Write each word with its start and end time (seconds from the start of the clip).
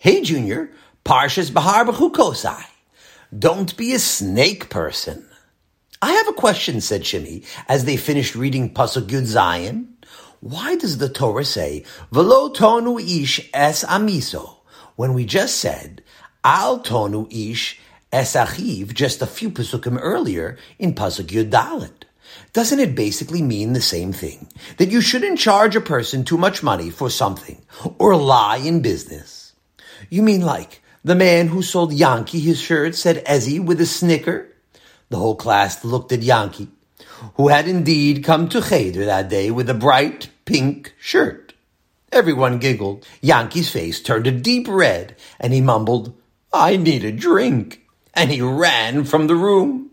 Hey, 0.00 0.22
Junior, 0.22 0.70
Parshas 1.04 1.52
Bahar 1.52 1.84
B'chukosai. 1.84 2.64
Don't 3.36 3.76
be 3.76 3.94
a 3.94 3.98
snake 3.98 4.70
person. 4.70 5.28
I 6.00 6.12
have 6.12 6.28
a 6.28 6.34
question, 6.34 6.80
said 6.80 7.02
Shimi, 7.02 7.44
as 7.66 7.84
they 7.84 7.96
finished 7.96 8.36
reading 8.36 8.72
Pasuk 8.72 9.08
Yud 9.08 9.24
Zayin. 9.24 9.88
Why 10.38 10.76
does 10.76 10.98
the 10.98 11.08
Torah 11.08 11.44
say, 11.44 11.84
Velo 12.12 12.50
tonu 12.50 13.00
ish 13.00 13.50
es 13.52 13.82
amiso, 13.82 14.58
when 14.94 15.14
we 15.14 15.24
just 15.24 15.56
said, 15.56 16.04
Al 16.44 16.78
tonu 16.78 17.26
ish 17.32 17.80
es 18.12 18.36
achiv 18.36 18.94
just 18.94 19.20
a 19.20 19.26
few 19.26 19.50
Pasukim 19.50 19.98
earlier 20.00 20.58
in 20.78 20.94
Pasuk 20.94 21.26
Yud 21.26 21.50
Dalet? 21.50 22.04
Doesn't 22.52 22.78
it 22.78 22.94
basically 22.94 23.42
mean 23.42 23.72
the 23.72 23.80
same 23.80 24.12
thing? 24.12 24.46
That 24.76 24.92
you 24.92 25.00
shouldn't 25.00 25.40
charge 25.40 25.74
a 25.74 25.80
person 25.80 26.22
too 26.22 26.38
much 26.38 26.62
money 26.62 26.88
for 26.88 27.10
something, 27.10 27.60
or 27.98 28.14
lie 28.14 28.58
in 28.58 28.80
business? 28.80 29.47
You 30.10 30.22
mean 30.22 30.42
like, 30.42 30.82
the 31.04 31.14
man 31.14 31.48
who 31.48 31.62
sold 31.62 31.92
Yankee 31.92 32.40
his 32.40 32.60
shirt 32.60 32.94
said 32.94 33.24
Ezzy 33.24 33.64
with 33.64 33.80
a 33.80 33.86
snicker? 33.86 34.48
The 35.10 35.16
whole 35.16 35.36
class 35.36 35.84
looked 35.84 36.12
at 36.12 36.22
Yankee, 36.22 36.68
who 37.34 37.48
had 37.48 37.66
indeed 37.66 38.24
come 38.24 38.48
to 38.50 38.60
Cheder 38.60 39.04
that 39.04 39.28
day 39.28 39.50
with 39.50 39.70
a 39.70 39.74
bright 39.74 40.30
pink 40.44 40.94
shirt. 40.98 41.54
Everyone 42.10 42.58
giggled. 42.58 43.06
Yankee's 43.20 43.70
face 43.70 44.02
turned 44.02 44.26
a 44.26 44.32
deep 44.32 44.66
red, 44.68 45.16
and 45.38 45.52
he 45.52 45.60
mumbled, 45.60 46.14
I 46.52 46.76
need 46.76 47.04
a 47.04 47.12
drink. 47.12 47.86
And 48.14 48.30
he 48.30 48.40
ran 48.40 49.04
from 49.04 49.26
the 49.26 49.36
room. 49.36 49.90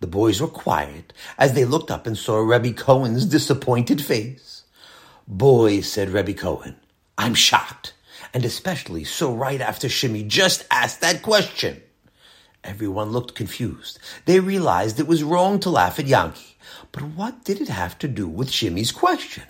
The 0.00 0.06
boys 0.06 0.40
were 0.40 0.48
quiet 0.48 1.12
as 1.38 1.54
they 1.54 1.64
looked 1.64 1.90
up 1.90 2.06
and 2.06 2.18
saw 2.18 2.38
Rebbe 2.38 2.72
Cohen's 2.72 3.24
disappointed 3.24 4.02
face. 4.02 4.64
Boys, 5.26 5.90
said 5.90 6.10
Rebbe 6.10 6.34
Cohen, 6.34 6.76
I'm 7.16 7.34
shocked, 7.34 7.94
and 8.34 8.44
especially 8.44 9.04
so 9.04 9.32
right 9.32 9.60
after 9.60 9.86
Shimi 9.86 10.26
just 10.26 10.66
asked 10.70 11.00
that 11.00 11.22
question. 11.22 11.80
Everyone 12.64 13.10
looked 13.10 13.36
confused. 13.36 14.00
They 14.24 14.40
realized 14.40 14.98
it 14.98 15.06
was 15.06 15.22
wrong 15.22 15.60
to 15.60 15.70
laugh 15.70 16.00
at 16.00 16.08
Yankee. 16.08 16.56
But 16.90 17.04
what 17.04 17.44
did 17.44 17.60
it 17.60 17.68
have 17.68 17.96
to 18.00 18.08
do 18.08 18.26
with 18.26 18.50
Shimi's 18.50 18.90
question? 18.90 19.44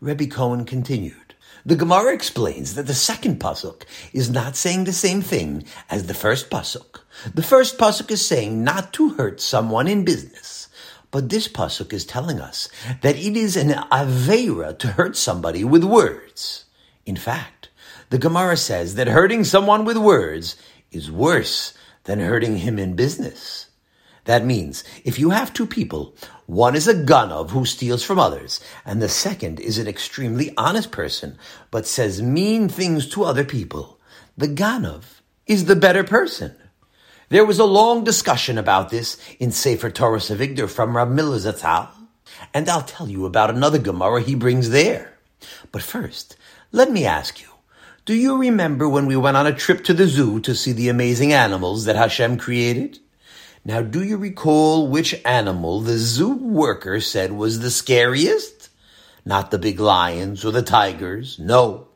Rebbe 0.00 0.26
Cohen 0.26 0.64
continued. 0.64 1.34
The 1.66 1.76
Gemara 1.76 2.14
explains 2.14 2.74
that 2.74 2.86
the 2.86 2.94
second 2.94 3.40
pasuk 3.40 3.82
is 4.14 4.30
not 4.30 4.56
saying 4.56 4.84
the 4.84 4.92
same 4.92 5.20
thing 5.20 5.64
as 5.90 6.06
the 6.06 6.14
first 6.14 6.48
pasuk. 6.48 7.00
The 7.34 7.42
first 7.42 7.76
pasuk 7.76 8.10
is 8.10 8.24
saying 8.24 8.64
not 8.64 8.92
to 8.94 9.10
hurt 9.10 9.40
someone 9.40 9.88
in 9.88 10.04
business. 10.04 10.68
But 11.10 11.28
this 11.28 11.48
pasuk 11.48 11.92
is 11.92 12.06
telling 12.06 12.40
us 12.40 12.68
that 13.02 13.16
it 13.16 13.36
is 13.36 13.56
an 13.56 13.70
avera 13.70 14.78
to 14.78 14.88
hurt 14.88 15.16
somebody 15.16 15.64
with 15.64 15.82
words. 15.82 16.64
In 17.04 17.16
fact, 17.16 17.68
the 18.10 18.18
Gemara 18.18 18.56
says 18.56 18.94
that 18.94 19.08
hurting 19.08 19.44
someone 19.44 19.84
with 19.84 19.96
words 19.96 20.56
is 20.90 21.10
worse 21.10 21.74
than 22.04 22.20
hurting 22.20 22.58
him 22.58 22.78
in 22.78 22.96
business. 22.96 23.66
That 24.24 24.44
means 24.44 24.84
if 25.04 25.18
you 25.18 25.30
have 25.30 25.52
two 25.52 25.66
people, 25.66 26.14
one 26.46 26.76
is 26.76 26.88
a 26.88 26.94
ganav 26.94 27.50
who 27.50 27.64
steals 27.64 28.02
from 28.02 28.18
others, 28.18 28.60
and 28.84 29.00
the 29.00 29.08
second 29.08 29.60
is 29.60 29.78
an 29.78 29.88
extremely 29.88 30.52
honest 30.56 30.90
person, 30.90 31.38
but 31.70 31.86
says 31.86 32.22
mean 32.22 32.68
things 32.68 33.08
to 33.10 33.24
other 33.24 33.44
people, 33.44 33.98
the 34.36 34.48
ganav 34.48 35.04
is 35.46 35.64
the 35.64 35.76
better 35.76 36.04
person. 36.04 36.54
There 37.30 37.44
was 37.44 37.58
a 37.58 37.64
long 37.64 38.04
discussion 38.04 38.56
about 38.56 38.90
this 38.90 39.18
in 39.38 39.50
Sefer 39.50 39.90
Toras 39.90 40.34
Avigdor 40.34 40.68
from 40.68 40.96
Rav 40.96 41.10
Miller 41.10 41.38
and 42.54 42.68
I'll 42.68 42.82
tell 42.82 43.08
you 43.08 43.26
about 43.26 43.50
another 43.50 43.78
Gemara 43.78 44.22
he 44.22 44.34
brings 44.34 44.70
there. 44.70 45.18
But 45.72 45.82
first, 45.82 46.36
let 46.72 46.90
me 46.90 47.04
ask 47.04 47.40
you, 47.40 47.48
do 48.08 48.14
you 48.14 48.38
remember 48.38 48.88
when 48.88 49.04
we 49.04 49.16
went 49.16 49.36
on 49.36 49.46
a 49.46 49.52
trip 49.52 49.84
to 49.84 49.92
the 49.92 50.06
zoo 50.06 50.40
to 50.40 50.54
see 50.54 50.72
the 50.72 50.88
amazing 50.88 51.34
animals 51.34 51.84
that 51.84 51.94
Hashem 51.94 52.38
created? 52.38 53.00
Now, 53.66 53.82
do 53.82 54.02
you 54.02 54.16
recall 54.16 54.88
which 54.88 55.20
animal 55.26 55.82
the 55.82 55.98
zoo 55.98 56.32
worker 56.32 57.00
said 57.00 57.32
was 57.32 57.60
the 57.60 57.70
scariest? 57.70 58.70
Not 59.26 59.50
the 59.50 59.58
big 59.58 59.78
lions 59.78 60.42
or 60.42 60.52
the 60.52 60.62
tigers. 60.62 61.38
No. 61.38 61.88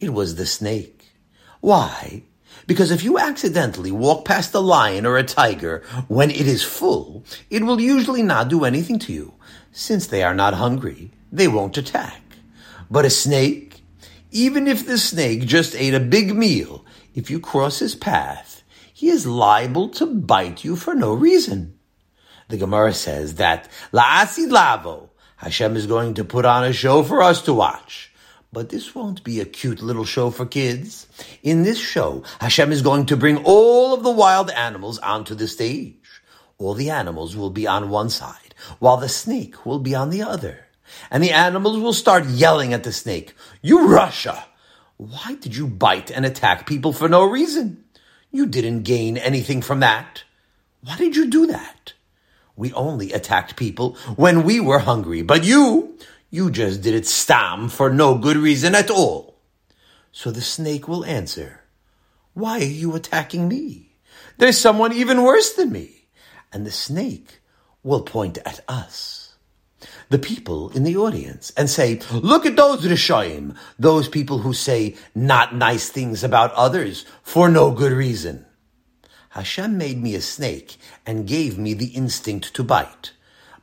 It 0.00 0.14
was 0.14 0.36
the 0.36 0.46
snake. 0.46 1.04
Why? 1.60 2.22
Because 2.66 2.90
if 2.90 3.04
you 3.04 3.18
accidentally 3.18 3.92
walk 3.92 4.24
past 4.24 4.54
a 4.54 4.60
lion 4.60 5.04
or 5.04 5.18
a 5.18 5.22
tiger 5.22 5.84
when 6.08 6.30
it 6.30 6.46
is 6.46 6.62
full, 6.62 7.24
it 7.50 7.62
will 7.62 7.78
usually 7.78 8.22
not 8.22 8.48
do 8.48 8.64
anything 8.64 8.98
to 9.00 9.12
you. 9.12 9.34
Since 9.70 10.06
they 10.06 10.22
are 10.22 10.34
not 10.34 10.54
hungry, 10.54 11.10
they 11.30 11.46
won't 11.46 11.76
attack. 11.76 12.22
But 12.90 13.04
a 13.04 13.10
snake, 13.10 13.65
even 14.36 14.68
if 14.68 14.86
the 14.86 14.98
snake 14.98 15.46
just 15.46 15.74
ate 15.74 15.94
a 15.94 16.00
big 16.00 16.36
meal, 16.36 16.84
if 17.14 17.30
you 17.30 17.40
cross 17.40 17.78
his 17.78 17.94
path, 17.94 18.62
he 18.92 19.08
is 19.08 19.26
liable 19.26 19.88
to 19.88 20.04
bite 20.04 20.62
you 20.62 20.76
for 20.76 20.94
no 20.94 21.14
reason. 21.14 21.78
The 22.48 22.58
Gemara 22.58 22.92
says 22.92 23.36
that 23.36 23.70
la'asid 23.94 24.50
lavo, 24.50 25.08
Hashem 25.38 25.74
is 25.74 25.86
going 25.86 26.14
to 26.14 26.24
put 26.24 26.44
on 26.44 26.64
a 26.64 26.74
show 26.74 27.02
for 27.02 27.22
us 27.22 27.40
to 27.42 27.54
watch. 27.54 28.12
But 28.52 28.68
this 28.68 28.94
won't 28.94 29.24
be 29.24 29.40
a 29.40 29.46
cute 29.46 29.80
little 29.80 30.04
show 30.04 30.30
for 30.30 30.44
kids. 30.44 31.06
In 31.42 31.62
this 31.62 31.78
show, 31.78 32.22
Hashem 32.38 32.72
is 32.72 32.82
going 32.82 33.06
to 33.06 33.16
bring 33.16 33.38
all 33.42 33.94
of 33.94 34.02
the 34.02 34.10
wild 34.10 34.50
animals 34.50 34.98
onto 34.98 35.34
the 35.34 35.48
stage. 35.48 36.22
All 36.58 36.74
the 36.74 36.90
animals 36.90 37.34
will 37.36 37.50
be 37.50 37.66
on 37.66 37.88
one 37.88 38.10
side, 38.10 38.54
while 38.80 38.98
the 38.98 39.08
snake 39.08 39.64
will 39.64 39.78
be 39.78 39.94
on 39.94 40.10
the 40.10 40.22
other 40.22 40.65
and 41.10 41.22
the 41.22 41.32
animals 41.32 41.78
will 41.78 41.92
start 41.92 42.26
yelling 42.26 42.72
at 42.72 42.84
the 42.84 42.92
snake, 42.92 43.34
You 43.62 43.78
rasha! 43.80 44.44
Why 44.96 45.36
did 45.40 45.54
you 45.56 45.66
bite 45.66 46.10
and 46.10 46.24
attack 46.24 46.66
people 46.66 46.92
for 46.92 47.08
no 47.08 47.24
reason? 47.24 47.84
You 48.30 48.46
didn't 48.46 48.82
gain 48.82 49.16
anything 49.16 49.62
from 49.62 49.80
that. 49.80 50.24
Why 50.82 50.96
did 50.96 51.16
you 51.16 51.26
do 51.26 51.46
that? 51.46 51.92
We 52.56 52.72
only 52.72 53.12
attacked 53.12 53.56
people 53.56 53.96
when 54.16 54.44
we 54.44 54.60
were 54.60 54.78
hungry, 54.78 55.22
but 55.22 55.44
you, 55.44 55.98
you 56.30 56.50
just 56.50 56.80
did 56.80 56.94
it 56.94 57.06
stam 57.06 57.68
for 57.68 57.90
no 57.90 58.16
good 58.16 58.36
reason 58.36 58.74
at 58.74 58.90
all. 58.90 59.36
So 60.12 60.30
the 60.30 60.40
snake 60.40 60.88
will 60.88 61.04
answer, 61.04 61.60
Why 62.32 62.60
are 62.60 62.64
you 62.64 62.94
attacking 62.94 63.48
me? 63.48 63.96
There's 64.38 64.58
someone 64.58 64.92
even 64.92 65.22
worse 65.22 65.52
than 65.52 65.72
me. 65.72 66.08
And 66.52 66.64
the 66.64 66.70
snake 66.70 67.40
will 67.82 68.00
point 68.00 68.38
at 68.46 68.60
us 68.66 69.25
the 70.08 70.18
people 70.18 70.70
in 70.70 70.84
the 70.84 70.96
audience 70.96 71.52
and 71.56 71.68
say, 71.68 72.00
look 72.12 72.46
at 72.46 72.56
those 72.56 72.84
Rishoyim, 72.84 73.56
those 73.78 74.08
people 74.08 74.38
who 74.38 74.52
say 74.52 74.96
not 75.14 75.54
nice 75.54 75.88
things 75.88 76.22
about 76.22 76.52
others 76.52 77.04
for 77.22 77.48
no 77.48 77.70
good 77.70 77.92
reason. 77.92 78.46
Hashem 79.30 79.76
made 79.76 80.02
me 80.02 80.14
a 80.14 80.20
snake 80.20 80.76
and 81.04 81.26
gave 81.26 81.58
me 81.58 81.74
the 81.74 81.88
instinct 81.88 82.54
to 82.54 82.64
bite. 82.64 83.12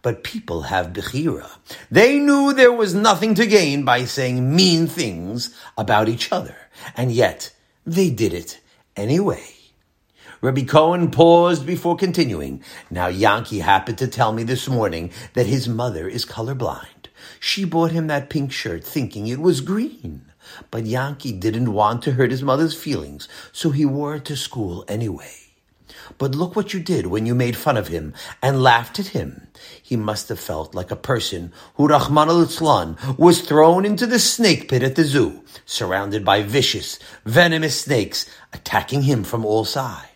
But 0.04 0.24
people 0.24 0.64
have 0.64 0.94
Bechira. 0.94 1.50
They 1.90 2.20
knew 2.20 2.54
there 2.54 2.74
was 2.74 2.94
nothing 2.94 3.36
to 3.36 3.48
gain 3.48 3.86
by 3.86 4.04
saying 4.04 4.54
mean 4.54 4.86
things 4.86 5.58
about 5.78 6.10
each 6.10 6.31
other. 6.31 6.58
And 6.98 7.12
yet, 7.12 7.54
they 7.86 8.10
did 8.10 8.34
it 8.34 8.60
anyway. 8.98 9.62
Rabbi 10.44 10.64
Cohen 10.66 11.09
paused 11.09 11.66
before 11.66 11.96
continuing. 11.96 12.62
Now 12.92 13.08
Yankee 13.08 13.59
happened 13.59 13.98
to 14.00 14.09
tell 14.09 14.34
me 14.34 14.44
this 14.44 14.68
morning 14.68 15.09
that 15.36 15.46
his 15.46 15.70
mother 15.70 16.06
is 16.06 16.26
colorblind. 16.26 17.08
She 17.40 17.64
bought 17.64 17.92
him 17.92 18.08
that 18.08 18.30
pink 18.30 18.52
shirt 18.52 18.84
thinking 18.84 19.28
it 19.28 19.40
was 19.40 19.62
green. 19.62 20.26
But 20.70 20.86
Yankee 20.86 21.31
didn't 21.31 21.72
want 21.72 22.02
to 22.02 22.12
hurt 22.12 22.30
his 22.30 22.44
mother's 22.44 22.76
feelings, 22.76 23.30
so 23.54 23.70
he 23.70 23.86
wore 23.86 24.16
it 24.16 24.26
to 24.26 24.36
school 24.36 24.84
anyway. 24.90 25.31
But 26.18 26.36
look 26.36 26.58
what 26.58 26.74
you 26.74 26.81
did 26.81 27.08
when 27.08 27.25
you 27.25 27.36
made 27.36 27.56
fun 27.56 27.78
of 27.78 27.88
him 27.88 28.14
and 28.42 28.62
laughed 28.62 29.00
at 29.00 29.16
him. 29.16 29.48
He 29.81 29.96
must 29.96 30.28
have 30.28 30.42
felt 30.42 30.75
like 30.75 30.92
a 30.92 30.98
person 30.98 31.54
who, 31.75 31.88
Rahman 31.88 32.28
al 32.28 32.96
was 33.18 33.42
thrown 33.42 33.86
into 33.86 34.06
the 34.06 34.20
snake 34.20 34.68
pit 34.68 34.84
at 34.84 34.96
the 34.96 35.06
zoo, 35.06 35.46
surrounded 35.66 36.25
by 36.25 36.44
vicious, 36.44 37.00
venomous 37.24 37.80
snakes 37.80 38.30
attacking 38.51 39.04
him 39.04 39.24
from 39.24 39.45
all 39.45 39.63
sides. 39.63 40.10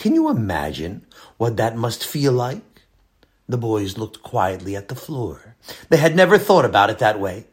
Can 0.00 0.14
you 0.14 0.30
imagine 0.30 1.04
what 1.36 1.58
that 1.58 1.76
must 1.76 2.06
feel 2.06 2.32
like? 2.32 2.84
The 3.46 3.58
boys 3.58 3.98
looked 3.98 4.22
quietly 4.22 4.74
at 4.74 4.88
the 4.88 4.94
floor. 4.94 5.56
They 5.90 5.98
had 5.98 6.16
never 6.16 6.38
thought 6.38 6.64
about 6.64 6.88
it 6.88 7.00
that 7.00 7.20
way. 7.20 7.44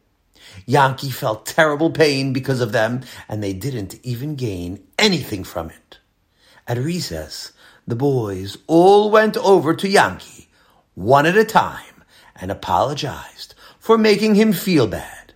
Yankee 0.66 1.10
felt 1.10 1.46
terrible 1.46 1.92
pain 1.92 2.32
because 2.32 2.62
of 2.62 2.72
them, 2.72 3.02
and 3.28 3.44
they 3.44 3.52
didn't 3.52 4.00
even 4.02 4.36
gain 4.38 4.82
anything 4.98 5.44
from 5.44 5.70
it. 5.70 5.98
At 6.66 6.78
recess, 6.78 7.52
the 7.86 7.98
boys 7.98 8.58
all 8.66 9.12
went 9.12 9.36
over 9.36 9.76
to 9.76 9.90
Yankee, 9.90 10.48
one 10.96 11.26
at 11.26 11.36
a 11.36 11.44
time, 11.44 12.02
and 12.34 12.50
apologized 12.50 13.56
for 13.78 13.98
making 13.98 14.36
him 14.36 14.54
feel 14.54 14.88
bad. 14.88 15.34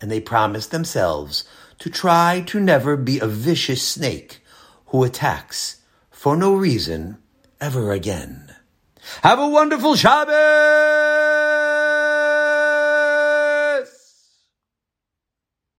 And 0.00 0.12
they 0.12 0.20
promised 0.20 0.70
themselves 0.70 1.42
to 1.80 1.90
try 1.90 2.44
to 2.46 2.60
never 2.60 2.96
be 2.96 3.18
a 3.18 3.26
vicious 3.26 3.82
snake 3.82 4.44
who 4.86 5.02
attacks 5.02 5.81
for 6.22 6.36
no 6.36 6.54
reason 6.54 7.18
ever 7.60 7.90
again. 7.90 8.54
Have 9.24 9.40
a 9.40 9.48
wonderful 9.48 9.96
Shabbos! 9.96 11.41